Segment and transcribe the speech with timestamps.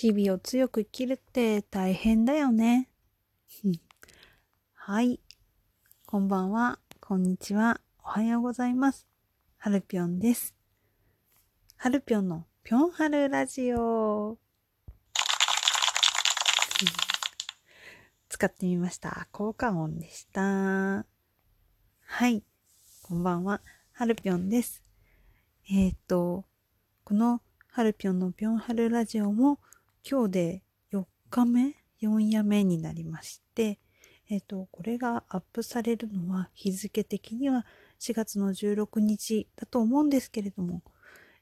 [0.00, 2.88] 日々を強く生きるって大変だよね。
[4.72, 5.20] はい。
[6.06, 6.78] こんばんは。
[7.00, 7.82] こんにちは。
[8.02, 9.06] おはようございます。
[9.58, 10.54] はるぴょんです。
[11.76, 14.38] はるぴょんのぴょんはるラジオ。
[18.30, 19.28] 使ってみました。
[19.32, 21.04] 効果音でした。
[22.06, 22.42] はい。
[23.02, 23.60] こんばんは。
[23.92, 24.82] はるぴょんです。
[25.68, 26.46] えっ、ー、と、
[27.04, 29.60] このはるぴょんのぴょんはるラジオも
[30.08, 33.78] 今日で4日目 ?4 夜目になりまして、
[34.28, 37.66] えっ、ー、と、これがアップされるのは日付的には
[37.98, 40.82] 4月の16日だと思うんですけれども、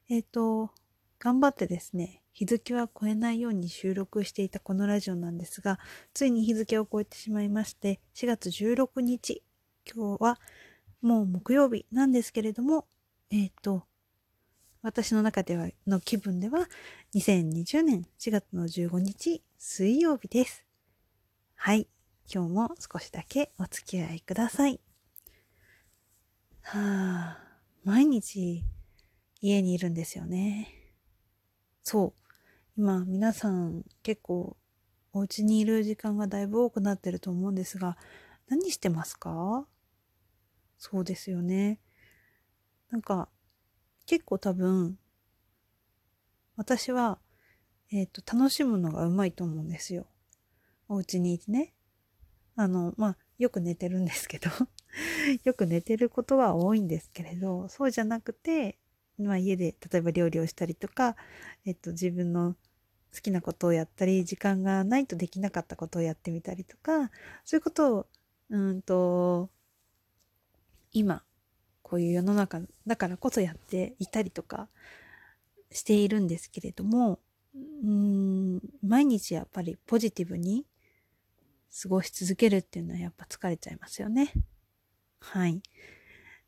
[0.09, 0.71] えっ、ー、と、
[1.19, 5.79] 頑張ってですね、日付は超えないように収録していたこのラジオなんですが、
[6.15, 9.43] ついに日付を超えてしまいまして、4月16日、
[9.85, 10.41] 今日は
[11.03, 12.87] もう木曜日なんですけれども、
[13.31, 13.85] えっ、ー、と、
[14.81, 16.69] 私の中では、の気分では、
[17.15, 20.65] 2020年4月の15日水曜日です。
[21.57, 21.89] はい。
[22.33, 24.81] 今日も少しだけお付き合いください。
[26.63, 27.39] はあ、
[27.83, 28.63] 毎日
[29.41, 30.69] 家にいるんですよね。
[31.83, 32.23] そう。
[32.77, 34.57] 今皆さん結構
[35.13, 37.97] お家にいる時間がだいぶ多くなってると思うんですが、
[38.47, 39.67] 何してますか？
[40.79, 41.81] そうですよね。
[42.91, 43.29] なんか
[44.09, 44.99] 結構多分、
[46.57, 47.19] 私は、
[47.93, 50.07] えっ、ー、と、楽しむのがうまいと思うんですよ。
[50.89, 51.75] お家にいてね。
[52.57, 54.51] あの、まあ、よく寝てるんですけど
[55.45, 58.79] よく寝てることは多いんですけれど、そうじゃなくて、
[59.19, 61.15] まあ、家で例えば料理をしたりとか、
[61.67, 62.57] えっと、自分の
[63.15, 67.11] 好きなことをやったり、時間がないとできなかったことをやってみたりとか、
[67.45, 68.07] そういうことを、
[68.49, 69.51] うんと、
[70.93, 71.23] 今、
[71.89, 74.69] こういう世の中だからこそやっていたりとか
[75.71, 77.19] しているんですけれども、
[77.55, 80.67] うん、毎日やっぱりポジティブに
[81.83, 84.33] 過ごし続けるっていうのはやっぱ疲れちゃいますよね。
[85.21, 85.63] はい。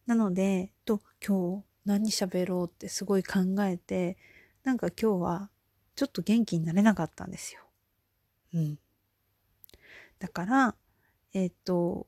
[0.06, 4.16] なので、と、今日何喋ろうってすごい考えて、
[4.64, 5.50] なんか今日は
[5.94, 7.62] ちょっと元気になれなかったんですよ。
[8.54, 8.78] うん。
[10.18, 10.74] だから、
[11.32, 12.06] えっ、と、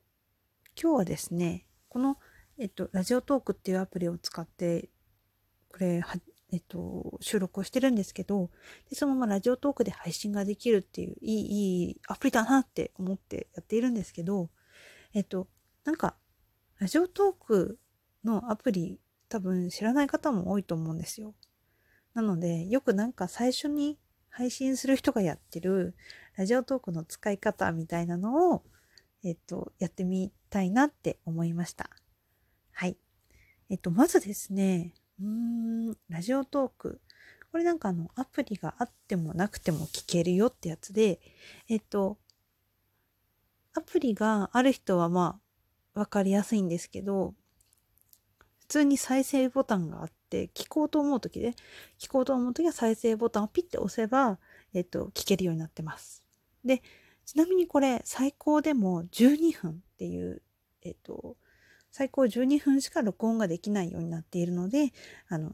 [0.79, 2.17] 今日はですね、この
[2.57, 4.89] えっと、ラジオトークっていうアプリを使って、
[5.69, 6.19] これ、は、
[6.51, 8.51] えっと、収録をしてるんですけど、
[8.89, 14.49] で、そのままラジオトークで配信ができるっていう、いい、いいアプリだなって思ってやっているんですけど、
[15.13, 15.47] えっと、
[15.83, 16.15] なんか、
[16.79, 17.79] ラジオトーク
[18.23, 18.99] のアプリ、
[19.29, 21.33] 多分知らない方も多いと思うんですよ。
[22.13, 23.97] なので、よくなんか最初に
[24.29, 25.95] 配信する人がやってる
[26.35, 28.63] ラジオトークの使い方みたいなのを、
[29.23, 31.89] えっと、やってみたいなって思いました。
[32.73, 32.97] はい。
[33.69, 35.27] えっと、まずですね、うー
[35.91, 37.01] ん、ラジオトーク。
[37.51, 41.19] これなんかあの、アプリがあってもなくても聞けるよってやつで、
[41.69, 42.17] えっと、
[43.75, 45.39] アプリがある人はま
[45.95, 47.35] あ、わかりやすいんですけど、
[48.59, 51.53] 普通に再生ボタンがあって、聞こうと思うときで、
[51.99, 54.39] 聞こうと思うときは再生ボタンをピッて押せば、
[54.73, 56.23] えっと、聞けるようになってます。
[56.65, 56.81] で、
[57.25, 60.41] ちなみにこれ、最高でも12分っていう、
[60.81, 61.37] えっと、
[61.93, 64.91] 最高12分しか録音ができないようになっているので、
[65.29, 65.51] あの、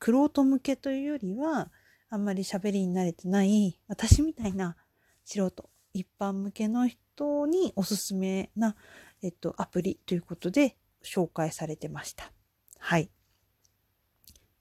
[0.00, 1.70] クロート向けというよりは、
[2.10, 4.76] あんまり喋りに慣れてない私みたいな
[5.24, 8.74] 素人、一般向けの人におすすめな、
[9.22, 12.32] えっと、アプリということで紹介されてました。
[12.80, 13.08] はい。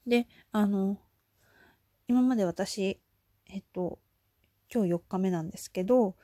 [0.05, 0.99] で、あの、
[2.07, 2.99] 今まで私、
[3.47, 3.97] えっと、
[4.71, 6.15] 今日4日目なんですけど、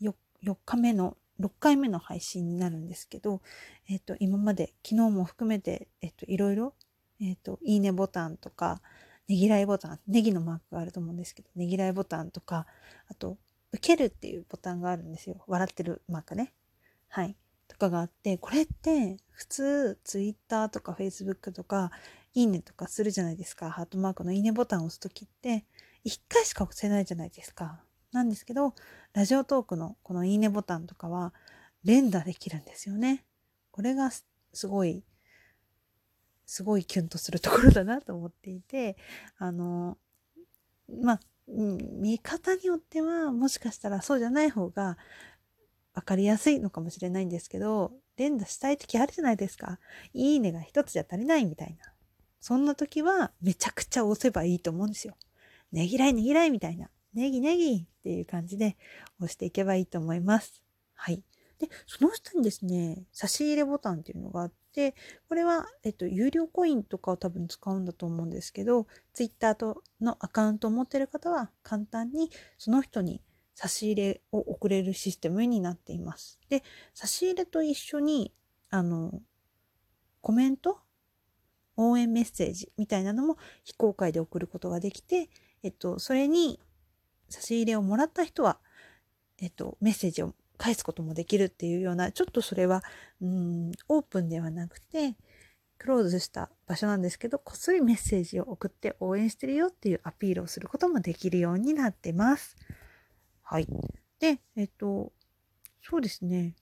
[0.00, 3.42] 4, 4日目の6回目の配信になるんですけど、
[3.88, 6.74] えっ、と、今まで昨日も含めて、えっ、と、いろいろ、
[7.20, 8.80] えっ、と、いいねボタンとか、
[9.28, 12.66] ねぎらいボタン、ネギのマークがあると思うんですけど、ねぎらいボタンとか、
[13.08, 13.36] あと、
[13.72, 15.44] 受けるっていうボタンがあるんですよ。
[15.46, 16.54] 笑ってるマークね。
[17.08, 17.36] はい。
[17.68, 21.90] とかがあって、これって普通、ツイッターとかフェイスブックとか、
[22.34, 23.70] いいねとかするじゃないですか。
[23.70, 25.66] ハートマークのいいねボタンを押すときって、
[26.04, 27.82] 一回しか押せないじゃないですか。
[28.12, 28.74] なんですけど、
[29.12, 31.32] ラジオトークのこのいいねボタンとかは
[31.84, 33.24] 連打できるんですよね。
[33.70, 34.24] これがす
[34.66, 35.04] ごい、
[36.46, 38.96] すごいキュンとするところだなと思っていて、
[39.38, 39.98] あの、
[41.02, 44.98] まあ、見方によってはもしかしたらそうじゃない方が
[45.94, 49.78] 分かりやすいのかもしれないんですけど、連打したい時あるじゃないですか。
[50.12, 51.92] いいねが一つじゃ足りないみたいな。
[52.40, 55.16] そんな時はめちゃくちゃ押せばいいと思うんですよ。
[55.72, 56.88] ねぎらいねぎらいみたいな。
[57.14, 58.76] ネギネギっていう感じで
[59.18, 60.62] 押していけばいいと思います。
[60.94, 61.22] はい。
[61.58, 64.94] で、その下にですね、差し入れボタンっていうのがあっで、
[65.28, 73.20] これは、えっと、有料コインとかを多分使うんだと思うんですけど、Twitter とのアカウントを持ってる方は簡単にその人に
[73.56, 76.38] 差し入れを送れるシステムになっています。
[76.48, 76.62] で、
[76.94, 78.32] 差し入れと一緒に、
[78.70, 79.20] あの、
[80.20, 80.78] コメント
[81.76, 85.28] 応援メッセージみたいなのも非公開で送ることができて、
[85.64, 86.60] えっと、それに
[87.28, 88.58] 差し入れをもらった人は、
[89.40, 92.82] えっと、メッセージを返すこともできるっていうような、ちょっとそれは、
[93.20, 95.16] うん、オープンではなくて、
[95.78, 102.56] クローズした場所なんですけど、こっそりメッセージを送って応援してるよっていうアピールをすることもできるようになってます。
[103.42, 103.68] はい。
[104.18, 105.12] で、えっと、
[105.80, 106.56] そうですね。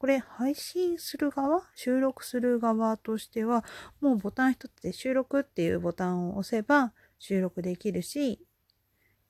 [0.00, 3.66] これ配信する側収録する側としては
[4.00, 8.40] もうボタン一つで収録っていうボタンを押せば収録できるし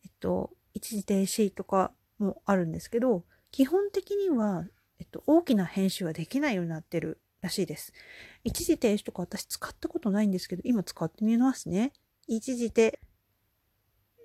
[0.05, 4.65] えっと一時停止とかもあるんですけど基本的には、
[4.99, 7.93] えっと、大きな編集はできないようになってるらしいです。
[8.45, 11.93] 一時停止とか私使ったことないんですけど、今使ってみますね。
[12.27, 13.01] 一時停、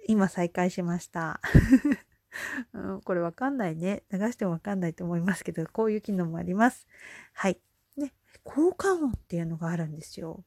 [0.07, 1.39] 今再開しました。
[2.73, 4.03] うん、これわかんないね。
[4.11, 6.85] 流してもわかんないと思いますけど、こういう機能もあります。
[7.33, 7.59] はい。
[7.95, 8.13] ね、
[8.43, 10.43] 効果音っていうのがあるんですよ。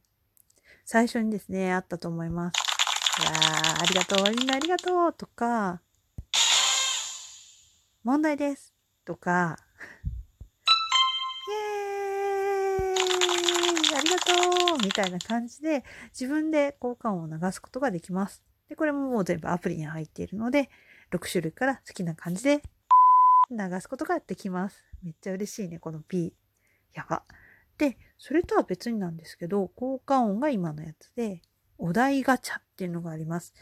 [0.85, 3.21] 最初にですね、あったと思います。
[3.21, 3.31] いや
[3.81, 5.81] ありがとう、みんなありがとうとか、
[8.09, 8.73] 問題です
[9.05, 9.55] とか、
[11.47, 15.83] イエーイありがとうみたいな感じで
[16.19, 18.43] 自分で効果音を流すことができます。
[18.67, 20.71] で、これももう全部アプリに入っているので、
[21.11, 22.63] 6種類から好きな感じで
[23.51, 24.83] 流すことができます。
[25.03, 26.33] めっちゃ嬉しいね、この P。
[26.93, 27.23] やば。
[27.77, 31.43] で、それとは別になんですけど、効果音が今のやつで、
[31.77, 33.53] お題ガチャっていうのがあります。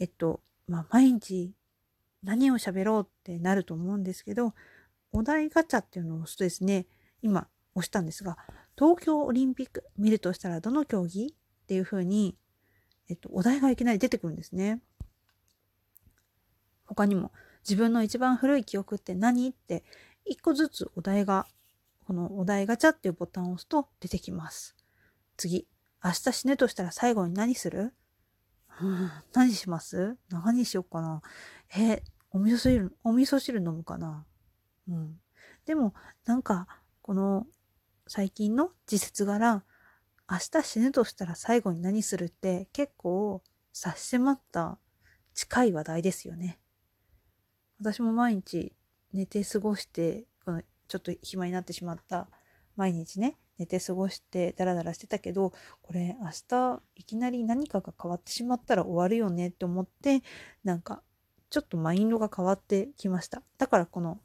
[0.00, 1.54] えっと、まあ、毎日
[2.22, 4.54] 何を喋ろうってなると思うんですけど、
[5.12, 6.86] お題ガチャっていうのを押すとですね、
[7.22, 8.36] 今押したんですが、
[8.76, 12.36] 東京オリンピック見るとしたらどの競技っていうふうに、
[13.08, 14.80] えっと、お題がいきなり出てくるんですね。
[16.86, 17.32] 他にも、
[17.62, 19.84] 自分の一番古い記憶って何って
[20.24, 21.46] 一個ずつお題が、
[22.06, 24.76] このお題ガチャっていうボタンを押すと出てきます。
[25.36, 25.68] 次、
[26.02, 27.94] 明日死ぬとしたら最後に何する
[29.34, 30.16] 何します？
[30.30, 31.22] 何しようかな？
[31.76, 34.26] え、お味噌汁、お味噌汁飲むかな？
[34.88, 35.20] うん。
[35.66, 35.94] でも、
[36.24, 36.66] なんか、
[37.02, 37.46] この、
[38.06, 39.64] 最近の時節柄、
[40.30, 43.42] 明日死ぬとしたら最後に何するって結構
[43.72, 44.78] 差し迫った
[45.34, 46.60] 近い話題ですよね。
[47.80, 48.76] 私も毎日
[49.12, 52.28] 寝て過ごして、このちょっと暇になってしまった
[52.76, 55.52] 毎日ね、寝て過ごしてダラダラしてたけど、
[55.82, 60.22] これ明日いきなり何かが変わってしまったら終わるよねって思って、
[60.64, 61.02] なんか
[61.50, 63.42] ちょっとマインドが変わってきました。
[63.58, 64.18] だからこの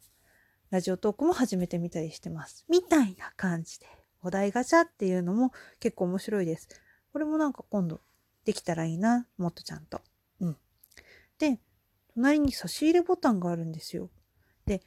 [0.70, 2.66] ラジオトークも始めてみたりしてます。
[2.70, 3.88] みたいな感じで。
[4.22, 6.70] お題ガチャっていうのも結構面白いです。
[7.12, 8.00] これもなんか今度
[8.46, 9.28] できたらいいな。
[9.38, 10.02] もっとちゃんと。
[10.40, 10.58] うん。
[11.40, 11.60] で、
[12.14, 14.10] 隣に差し入れボタンがあるんですよ。
[14.66, 14.82] で、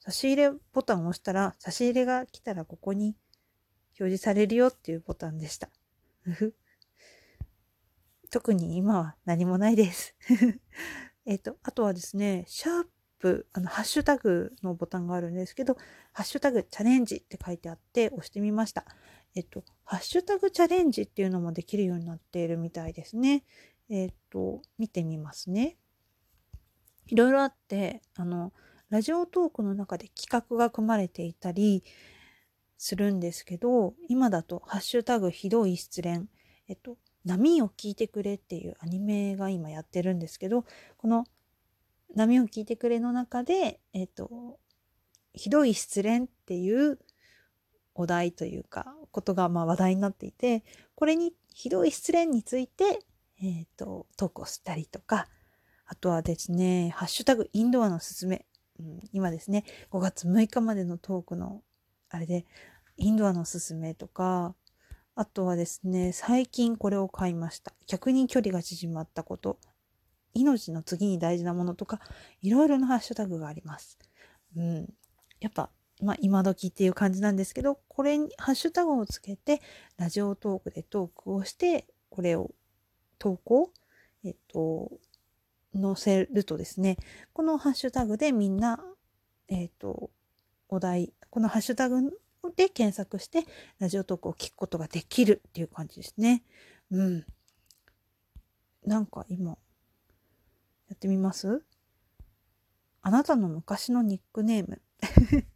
[0.00, 3.14] 差し入れボタンを押したら、差し入れが来たらここに
[4.00, 5.68] 表示されるよっていうボタンでした。
[8.30, 10.14] 特に今は何もないです
[11.24, 12.86] えっと、あとはですね、シャー
[13.18, 15.76] プ、あの、ハッシュタグのボタンがあるんですけど、
[16.12, 18.86] ハッシュタグチャレンジって書いてあって押してみました。
[19.34, 23.44] えっと、ハッシュタグチャレンジっていうのもできるようになっているみたいですね。
[23.90, 25.76] えっと、見てみますね。
[27.08, 28.52] いろいろあって、あの、
[28.88, 31.84] ラジオトークの中で企画が組まれていたり、
[32.78, 36.28] するんですけど、今だとハッシュタグひどい失恋、
[36.68, 40.64] えっと、波を聞いてくれっていうアニメが今やってるんですけど、
[40.96, 41.26] この
[42.14, 44.58] 波を聞いてくれの中で、えっと、
[45.34, 46.98] ひどい失恋っていう
[47.94, 53.00] お題というか、ことがまあ話題になっていて、これにひどい失恋について、
[53.42, 55.28] えっ、と、投稿したりとか、
[55.86, 58.46] あとはですね、ハッシュタグインドアのすすめ、
[58.78, 61.62] うん、今ですね、5月6日までのトークの
[62.10, 62.46] あれで、
[62.96, 64.54] インドアのおすすめとか、
[65.14, 67.72] あとはですね、最近これを買いました。
[67.86, 69.58] 逆に距離が縮まったこと、
[70.34, 72.00] 命の次に大事なものとか、
[72.40, 73.98] いろいろなハッシュタグがあります。
[74.56, 74.94] うん。
[75.40, 79.60] やっぱ、まあ、今時っていう感じなんですけど、これにハッシュタグをつけて、
[79.96, 82.52] ラジオトークでトークをして、これを
[83.18, 83.72] 投稿、
[84.24, 84.90] えっと、
[85.74, 86.96] 載せるとですね、
[87.32, 88.84] このハッシュタグでみんな、
[89.48, 90.10] えっと、
[90.68, 92.10] お題、このハッシュタグ
[92.56, 93.44] で検索して、
[93.78, 96.42] ラジオトークを聞くことができるっていう感じですね。
[96.90, 97.26] うん。
[98.84, 99.56] なんか今、や
[100.94, 101.62] ってみます？
[103.02, 104.82] あなたの昔のニックネーム。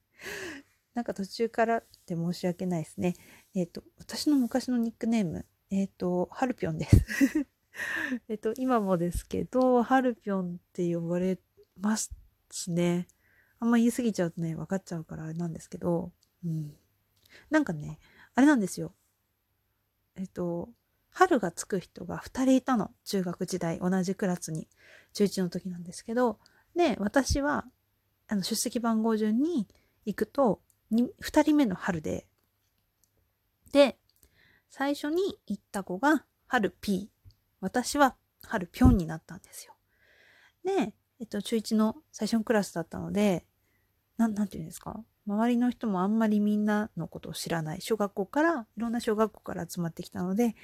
[0.95, 3.15] なんか途中からって申し訳ないですね。
[3.55, 7.47] えっ、と、私の昔のニックネーム、えっ、と、ハルピョンです。
[8.29, 11.39] えっと、今もですけど、ハルピョンって呼ばれ
[11.81, 12.13] ます
[12.69, 13.09] ね。
[13.63, 16.11] あんま言い過ぎちゃうとね、分かっちゃうからあれなんですけど、
[16.45, 16.75] うん。
[17.49, 18.01] なんかね、
[18.35, 18.93] あれなんですよ。
[20.17, 20.69] えっと、
[21.11, 22.91] 春がつく人が2人いたの。
[23.05, 24.67] 中学時代、同じクラスに。
[25.13, 26.41] 中1の時なんですけど、
[26.75, 27.65] で、私は、
[28.27, 29.69] あの、出席番号順に
[30.07, 32.27] 行くと、2人目の春で、
[33.71, 33.97] で、
[34.71, 37.13] 最初に行った子が春 P。
[37.61, 39.75] 私は春ぴょんになったんですよ。
[40.65, 43.47] で、えっと、中1の最初のクラスだったので、
[44.17, 45.05] なん、なんて言うんですか？
[45.27, 47.81] 周りの人もあんまりみんなのことを知らない。
[47.81, 50.57] 小学校から、いろんな小学校から集まってきたので、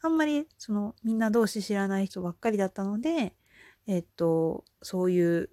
[0.00, 3.34] あんまりそのみんな同士知らない人ばっかりだったので、
[3.86, 5.50] えっと、そういう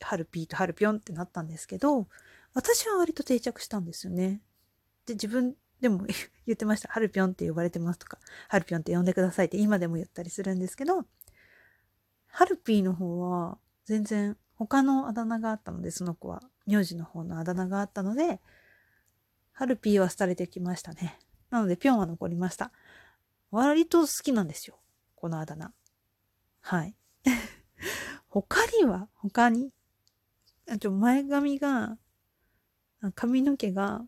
[0.00, 2.06] ハルピーとハルピョンってなったんですけど、
[2.54, 4.40] 私は割と定着したんですよね。
[5.06, 6.06] で、自分でも
[6.46, 6.88] 言ってました。
[6.88, 11.06] ハルピョンって呼ばれてますとか、ハルピョンって呼んでくださいって今でも言ったりするんですけど、
[12.26, 18.40] ハルピーの方は全然他のあだ名があったので、その子は名字の方のあだ名があったので、
[19.52, 21.18] ハルピーは廃れてきましたね。
[21.50, 22.72] なので、ピョンは残りました。
[23.50, 24.78] 割と好きなんですよ。
[25.14, 25.72] このあだ名。
[26.60, 26.94] はい。
[28.28, 29.70] 他には他に
[30.68, 31.96] あと前髪が、
[33.14, 34.04] 髪の毛が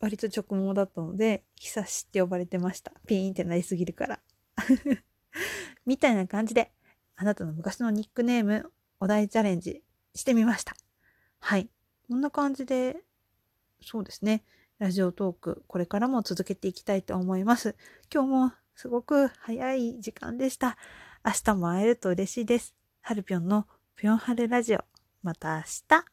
[0.00, 2.92] 割と直毛だったので、久しって呼ばれてました。
[3.06, 4.20] ピーンってなりすぎるから。
[5.86, 6.72] みたいな感じで、
[7.14, 10.74] あなたの昔のニックネーム、お題チャレンジしてみました。
[11.44, 11.68] はい。
[12.08, 12.96] こんな感じで、
[13.82, 14.44] そうですね。
[14.78, 17.74] ラジオトーク、これからも続けていきたいと思います。
[18.14, 20.78] 今日もすごく早い時間でした。
[21.24, 22.76] 明日も会えると嬉しいです。
[23.00, 24.84] ハルピョンのぴょんはるラジオ。
[25.24, 26.11] また明日。